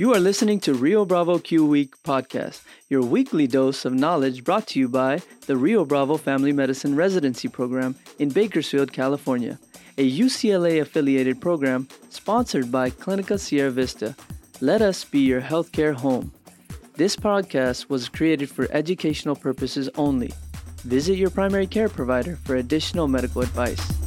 [0.00, 4.78] You are listening to Rio Bravo qWeek podcast, your weekly dose of knowledge brought to
[4.78, 9.58] you by the Rio Bravo Family Medicine Residency Program in Bakersfield, California,
[9.98, 14.16] a UCLA affiliated program sponsored by Clinica Sierra Vista.
[14.62, 16.32] Let us be your healthcare home.
[16.96, 20.32] This podcast was created for educational purposes only.
[20.84, 23.99] Visit your primary care provider for additional medical advice.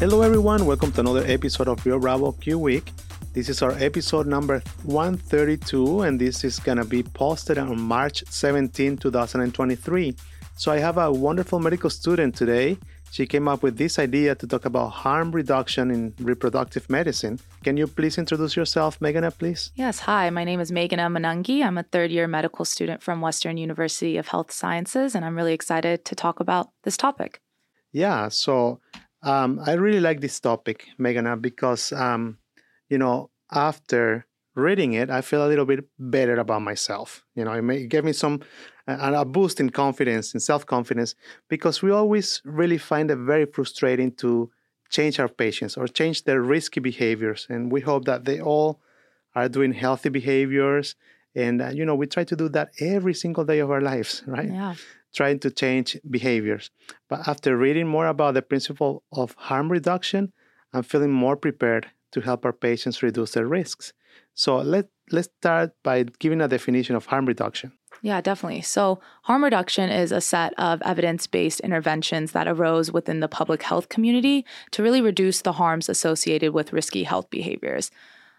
[0.00, 0.66] Hello, everyone.
[0.66, 2.90] Welcome to another episode of Rio Bravo qWeek.
[3.32, 8.24] This is our episode number 132, and this is going to be posted on March
[8.28, 10.16] 17, 2023.
[10.56, 12.76] So, I have a wonderful medical student today.
[13.12, 17.38] She came up with this idea to talk about harm reduction in reproductive medicine.
[17.62, 19.70] Can you please introduce yourself, Meghana, please?
[19.76, 20.28] Yes, hi.
[20.30, 21.64] My name is Meghana Munnangi.
[21.64, 25.54] I'm a third year medical student from Western University of Health Sciences, and I'm really
[25.54, 27.40] excited to talk about this topic.
[27.92, 28.80] Yeah, so
[29.24, 32.38] um, I really like this topic, Meghana, because um,
[32.88, 37.24] you know after reading it, I feel a little bit better about myself.
[37.34, 38.40] You know, it, may, it gave me some
[38.86, 41.14] a boost in confidence, in self confidence,
[41.48, 44.50] because we always really find it very frustrating to
[44.90, 48.80] change our patients or change their risky behaviors, and we hope that they all
[49.34, 50.94] are doing healthy behaviors.
[51.34, 54.22] And uh, you know, we try to do that every single day of our lives,
[54.26, 54.50] right?
[54.50, 54.74] Yeah
[55.14, 56.70] trying to change behaviors.
[57.08, 60.32] But after reading more about the principle of harm reduction,
[60.72, 63.92] I'm feeling more prepared to help our patients reduce their risks.
[64.34, 67.72] So let, let's start by giving a definition of harm reduction.
[68.02, 68.60] Yeah, definitely.
[68.60, 73.62] So, harm reduction is a set of evidence based interventions that arose within the public
[73.62, 77.90] health community to really reduce the harms associated with risky health behaviors.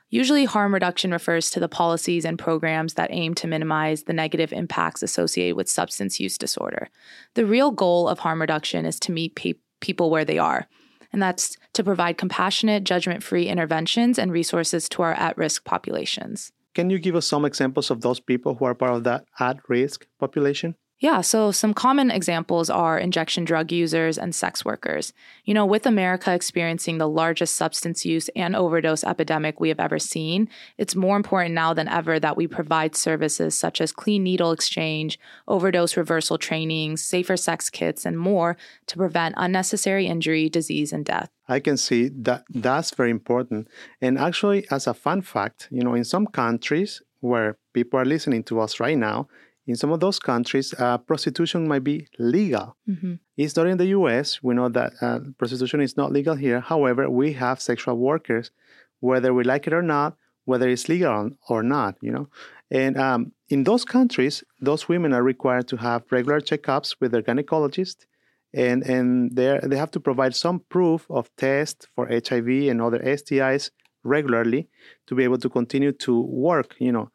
[0.10, 4.54] Usually, harm reduction refers to the policies and programs that aim to minimize the negative
[4.54, 6.90] impacts associated with substance use disorder.
[7.34, 10.68] The real goal of harm reduction is to meet pe- people where they are,
[11.12, 16.52] and that's to provide compassionate, judgment free interventions and resources to our at risk populations.
[16.76, 19.58] Can you give us some examples of those people who are part of that at
[19.70, 20.76] risk population?
[21.00, 25.12] Yeah, so some common examples are injection drug users and sex workers.
[25.44, 30.00] You know, with America experiencing the largest substance use and overdose epidemic we have ever
[30.00, 30.48] seen,
[30.78, 35.20] it's more important now than ever that we provide services such as clean needle exchange,
[35.50, 38.56] overdose reversal trainings, safer sex kits, and more
[38.88, 41.30] to prevent unnecessary injury, disease, and death.
[41.50, 43.68] I can see that that's very important.
[44.02, 48.44] And actually, as a fun fact, you know, in some countries where people are listening
[48.44, 49.28] to us right now,
[49.68, 52.76] in some of those countries, uh, prostitution might be legal.
[52.88, 53.16] Mm-hmm.
[53.38, 54.44] It's not in the US.
[54.44, 56.60] We know that uh, prostitution is not legal here.
[56.60, 58.52] However, we have sexual workers,
[59.00, 62.30] whether we like it or not, whether it's legal or not, you know.
[62.72, 67.22] And um, in those countries, those women are required to have regular checkups with their
[67.22, 68.06] gynecologist,
[68.54, 73.00] and and they they have to provide some proof of test for HIV and other
[73.00, 73.72] STIs
[74.04, 74.70] regularly
[75.08, 77.10] to be able to continue to work, you know,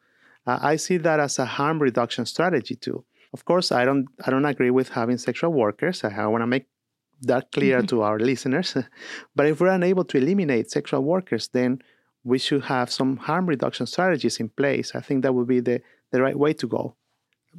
[0.47, 3.05] uh, I see that as a harm reduction strategy too.
[3.33, 6.03] Of course, I don't I don't agree with having sexual workers.
[6.03, 6.67] I, I want to make
[7.21, 7.87] that clear mm-hmm.
[7.87, 8.75] to our listeners.
[9.35, 11.79] but if we're unable to eliminate sexual workers, then
[12.23, 14.93] we should have some harm reduction strategies in place.
[14.95, 15.81] I think that would be the,
[16.11, 16.95] the right way to go.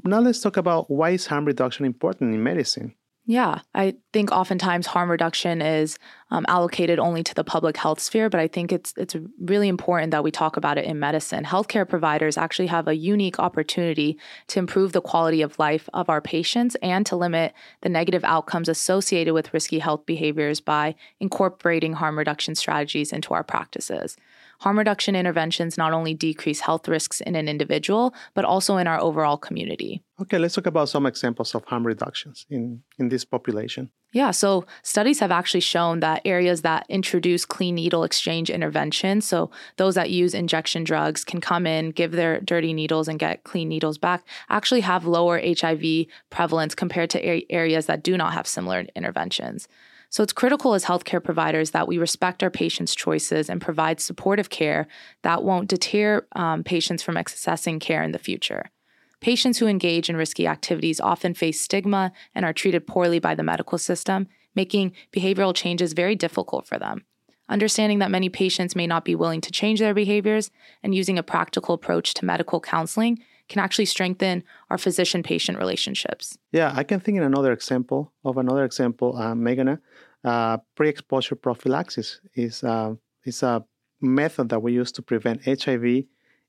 [0.05, 2.95] Now let's talk about why is harm reduction important in medicine.
[3.25, 5.97] Yeah, I think oftentimes harm reduction is
[6.33, 10.13] um, allocated only to the public health sphere, but I think it's it's really important
[10.13, 11.45] that we talk about it in medicine.
[11.45, 16.23] Healthcare providers actually have a unique opportunity to improve the quality of life of our
[16.23, 22.19] patients and to limit the negative outcomes associated with risky health behaviors by incorporating harm
[22.19, 24.17] reduction strategies into our practices.
[24.61, 29.01] Harm reduction interventions not only decrease health risks in an individual, but also in our
[29.01, 30.03] overall community.
[30.23, 33.91] Okay, let's talk about some examples of harm reductions in, in this population.
[34.15, 39.51] Yeah, so studies have actually shown that areas that introduce clean needle exchange interventions, so
[39.79, 43.71] those that use injection drugs can come in, give their dirty needles, and get clean
[43.71, 48.85] needles back, actually have lower HIV prevalence compared to areas that do not have similar
[48.95, 49.67] interventions.
[50.11, 54.51] So it's critical as healthcare providers that we respect our patients' choices and provide supportive
[54.51, 54.87] care
[55.23, 58.71] that won't deter um, patients from accessing care in the future.
[59.23, 63.45] Patients who engage in risky activities often face stigma and are treated poorly by the
[63.45, 64.27] medical system,
[64.57, 67.05] making behavioral changes very difficult for them.
[67.49, 70.51] Understanding that many patients may not be willing to change their behaviors
[70.83, 76.37] and using a practical approach to medical counseling can actually strengthen our physician patient relationships.
[76.51, 79.79] Yeah, I can think in another example of another example, uh, Meghana.
[80.25, 83.65] Uh, pre-exposure prophylaxis is uh, is a
[84.01, 86.05] method that we use to prevent HIV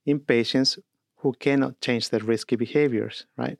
[0.05, 0.79] in patients
[1.23, 3.59] who cannot change their risky behaviors, right?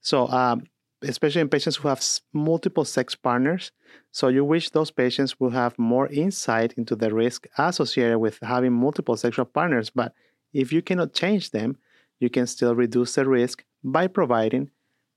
[0.00, 0.64] So um,
[1.02, 2.02] especially in patients who have
[2.32, 3.72] multiple sex partners.
[4.10, 8.72] So you wish those patients will have more insight into the risk associated with having
[8.72, 9.90] multiple sexual partners.
[9.90, 10.12] But
[10.52, 11.76] if you cannot change them,
[12.20, 14.70] you can still reduce the risk by providing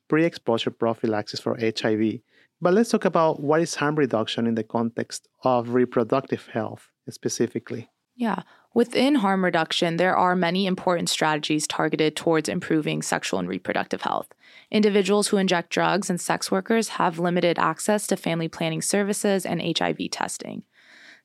[0.08, 2.20] pre exposure prophylaxis for HIV.
[2.62, 7.90] But let's talk about what is harm reduction in the context of reproductive health specifically.
[8.16, 8.42] Yeah.
[8.78, 14.28] Within harm reduction, there are many important strategies targeted towards improving sexual and reproductive health.
[14.70, 19.64] Individuals who inject drugs and sex workers have limited access to family planning services and
[19.76, 20.62] HIV testing.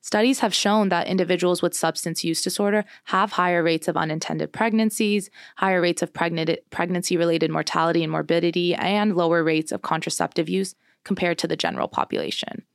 [0.01, 5.29] Studies have shown that individuals with substance use disorder have higher rates of unintended pregnancies,
[5.57, 10.73] higher rates of pregnancy related mortality and morbidity, and lower rates of contraceptive use
[11.03, 12.65] compared to the general population.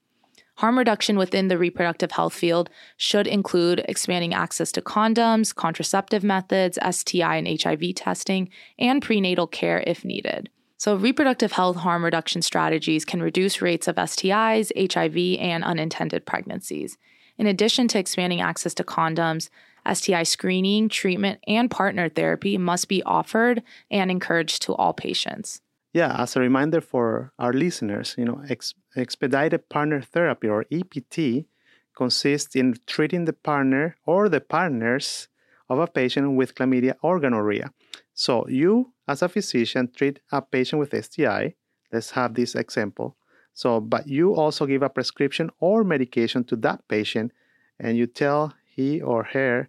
[0.59, 6.77] Harm reduction within the reproductive health field should include expanding access to condoms, contraceptive methods,
[6.83, 10.51] STI and HIV testing, and prenatal care if needed.
[10.77, 16.99] So, reproductive health harm reduction strategies can reduce rates of STIs, HIV, and unintended pregnancies.
[17.37, 19.51] In addition to expanding access to condoms,
[19.89, 23.63] STI screening, treatment, and partner therapy must be offered
[23.93, 25.61] and encouraged to all patients.
[25.99, 31.49] Yeah, as a reminder for our listeners, you know, ex- expedited partner therapy or EPT
[31.97, 35.27] consists in treating the partner or the partners
[35.69, 37.73] of a patient with chlamydia or gonorrhea.
[38.15, 41.57] So you, as a physician, treat a patient with STI.
[41.93, 43.17] Let's have this example.
[43.53, 47.33] So, but you also give a prescription or medication to that patient,
[47.81, 49.69] and you tell he or her,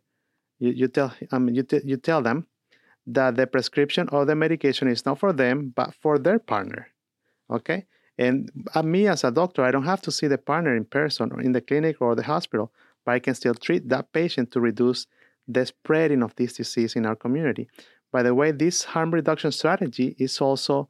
[0.60, 2.46] you, you tell um, you, t- you tell them
[3.14, 6.88] that the prescription or the medication is not for them, but for their partner.
[7.52, 7.86] Okay,
[8.18, 11.32] and uh, me as a doctor, I don't have to see the partner in person
[11.32, 12.72] or in the clinic or the hospital,
[13.06, 15.08] but I can still treat that patient to reduce
[15.48, 17.68] the spreading of this disease in our community.
[18.12, 20.90] By the way, this harm reduction strategy is also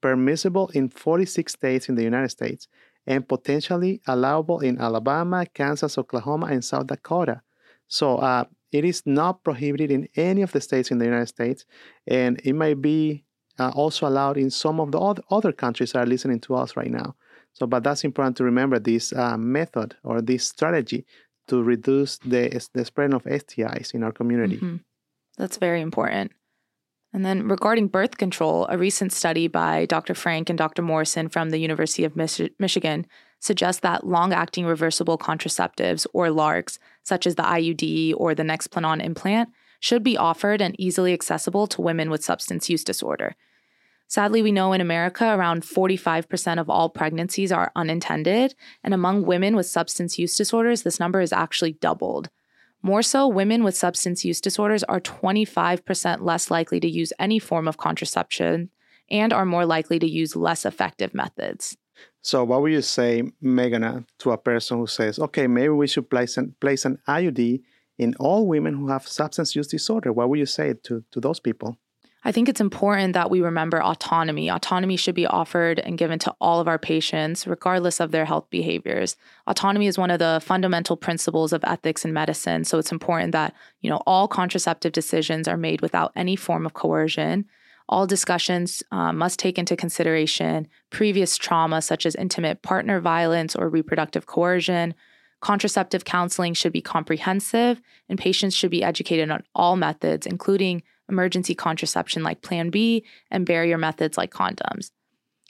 [0.00, 2.68] permissible in 46 states in the United States
[3.06, 7.40] and potentially allowable in Alabama, Kansas, Oklahoma, and South Dakota.
[7.88, 11.64] So uh, it is not prohibited in any of the states in the United States,
[12.06, 13.24] and it might be
[13.58, 16.90] uh, also allowed in some of the other countries that are listening to us right
[16.90, 17.14] now.
[17.52, 21.06] So, but that's important to remember this uh, method or this strategy
[21.48, 24.56] to reduce the, the spread of STIs in our community.
[24.56, 24.76] Mm-hmm.
[25.38, 26.32] That's very important.
[27.12, 30.14] And then regarding birth control, a recent study by Dr.
[30.14, 30.82] Frank and Dr.
[30.82, 33.06] Morrison from the University of Mich- Michigan
[33.40, 39.02] suggests that long acting reversible contraceptives, or LARCs, such as the IUD or the Nexplanon
[39.02, 39.50] implant,
[39.80, 43.36] should be offered and easily accessible to women with substance use disorder.
[44.08, 48.54] Sadly, we know in America around 45% of all pregnancies are unintended,
[48.84, 52.30] and among women with substance use disorders, this number is actually doubled.
[52.82, 57.66] More so, women with substance use disorders are 25% less likely to use any form
[57.66, 58.70] of contraception
[59.10, 61.76] and are more likely to use less effective methods.
[62.22, 65.86] So, what would you say, Megan, uh, to a person who says, okay, maybe we
[65.86, 67.62] should place an, place an IUD
[67.98, 70.12] in all women who have substance use disorder?
[70.12, 71.78] What would you say to, to those people?
[72.26, 74.50] I think it's important that we remember autonomy.
[74.50, 78.50] Autonomy should be offered and given to all of our patients, regardless of their health
[78.50, 79.14] behaviors.
[79.46, 82.64] Autonomy is one of the fundamental principles of ethics in medicine.
[82.64, 86.74] So it's important that, you know, all contraceptive decisions are made without any form of
[86.74, 87.44] coercion.
[87.88, 93.68] All discussions uh, must take into consideration previous trauma, such as intimate partner violence or
[93.68, 94.94] reproductive coercion.
[95.40, 101.54] Contraceptive counseling should be comprehensive, and patients should be educated on all methods, including emergency
[101.54, 104.90] contraception like Plan B, and barrier methods like condoms.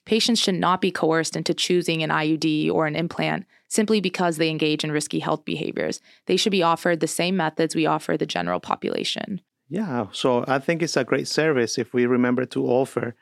[0.04, 4.50] Patients should not be coerced into choosing an IUD or an implant simply because they
[4.50, 6.00] engage in risky health behaviors.
[6.26, 9.40] They should be offered the same methods we offer the general population.
[9.68, 13.14] Yeah, so I think it's a great service if we remember to offer,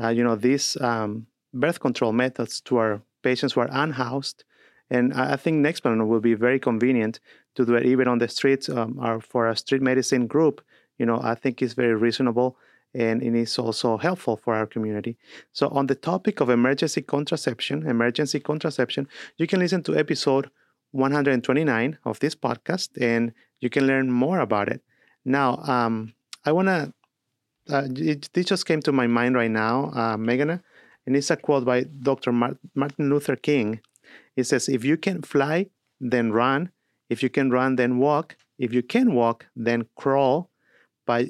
[0.00, 4.44] uh, you know, these um, birth control methods to our patients who are unhoused.
[4.90, 7.20] And I think Nexplanon will be very convenient
[7.56, 10.62] to do it even on the streets um, or for a street medicine group
[10.98, 12.56] you know, I think it's very reasonable
[12.94, 15.16] and it is also helpful for our community.
[15.52, 20.50] So, on the topic of emergency contraception, emergency contraception, you can listen to episode
[20.90, 24.82] 129 of this podcast and you can learn more about it.
[25.28, 26.92] Now, um, I want to,
[27.70, 30.50] uh, it, this just came to my mind right now, uh, Megan,
[31.06, 32.32] and it's a quote by Dr.
[32.32, 33.80] Martin Luther King.
[34.36, 35.66] It says, If you can fly,
[36.00, 36.70] then run.
[37.10, 38.36] If you can run, then walk.
[38.58, 40.50] If you can walk, then crawl
[41.08, 41.24] but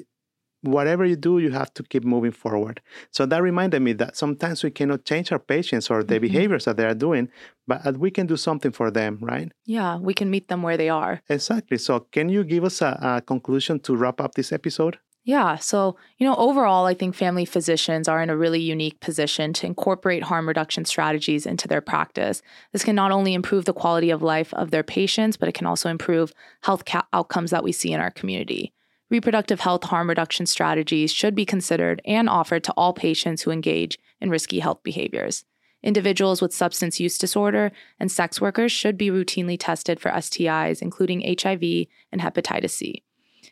[0.61, 2.81] whatever you do, you have to keep moving forward.
[3.11, 6.21] So that reminded me that sometimes we cannot change our patients or the mm-hmm.
[6.21, 7.29] behaviors that they are doing,
[7.67, 9.51] but we can do something for them, right?
[9.65, 11.21] Yeah, we can meet them where they are.
[11.29, 11.77] Exactly.
[11.77, 14.99] So, can you give us a, a conclusion to wrap up this episode?
[15.25, 15.57] Yeah.
[15.57, 19.67] So, you know, overall, I think family physicians are in a really unique position to
[19.67, 22.41] incorporate harm reduction strategies into their practice.
[22.71, 25.67] This can not only improve the quality of life of their patients, but it can
[25.67, 28.73] also improve health ca- outcomes that we see in our community.
[29.09, 33.97] Reproductive health harm reduction strategies should be considered and offered to all patients who engage
[34.21, 35.45] in risky health behaviors.
[35.81, 41.21] Individuals with substance use disorder and sex workers should be routinely tested for STIs, including
[41.21, 43.03] HIV and hepatitis C.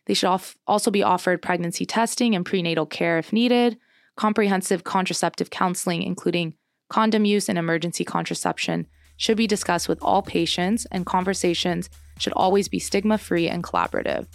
[0.06, 3.78] They should also be offered pregnancy testing and prenatal care if needed,
[4.16, 6.54] comprehensive contraceptive counseling, including
[6.90, 12.68] condom use and emergency contraception, should be discussed with all patients, and conversations should always
[12.68, 14.28] be stigma free and collaborative.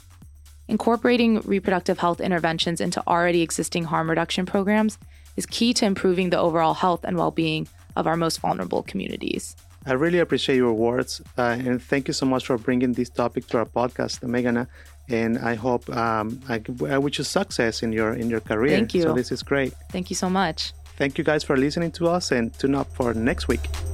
[0.69, 4.99] Incorporating reproductive health interventions into already existing harm reduction programs
[5.37, 9.57] is key to improving the overall health and well being of our most vulnerable communities.
[9.85, 13.49] I really appreciate your words, uh, and thank you so much for bringing this topic
[13.49, 14.69] to our podcast, Meghana.
[15.09, 18.77] And I hope um, I, I wish you success in your in your career.
[18.77, 19.03] Thank you.
[19.03, 19.75] So this is great.
[19.91, 20.73] Thank you so much.
[20.97, 23.92] Thank you guys for listening to us, and tune up for next week.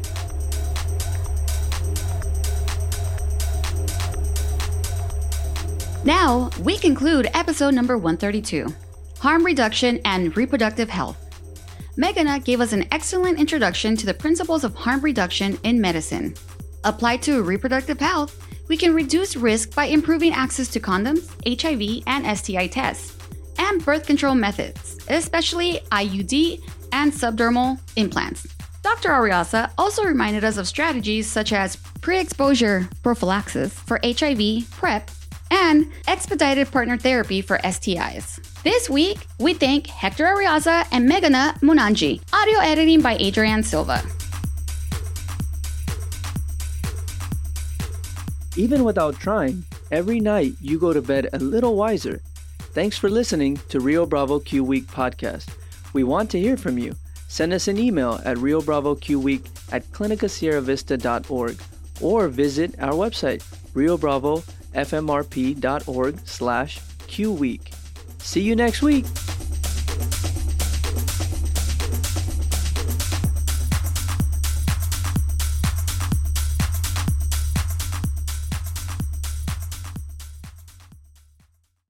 [6.09, 8.75] Now we conclude episode number 132:
[9.19, 11.19] Harm Reduction and Reproductive Health.
[11.99, 16.35] Meghana gave us an excellent introduction to the principles of harm reduction in medicine.
[16.85, 22.39] Applied to reproductive health, we can reduce risk by improving access to condoms, HIV and
[22.39, 23.15] STI tests,
[23.59, 26.63] and birth control methods, especially IUD
[26.93, 28.47] and subdermal implants.
[28.83, 29.11] Dr.
[29.11, 35.11] Arreaza also reminded us of strategies such as pre exposure prophylaxis for HIV, PrEP,
[35.51, 38.41] and expedited partner therapy for STIs.
[38.63, 42.21] This week, we thank Hector Arreaza and Meghana Munnangi.
[42.33, 44.03] Audio editing by Adrian Silva.
[48.57, 52.21] Even without trying, every night you go to bed a little wiser.
[52.73, 55.49] Thanks for listening to Rio Bravo Q Week podcast.
[55.93, 56.95] We want to hear from you.
[57.29, 61.61] Send us an email at Rio Bravo Q Week at clinicasierravista.org
[62.01, 63.43] or visit our website,
[64.75, 67.73] riobravofmrp.org slash Q Week.
[68.19, 69.07] See you next week.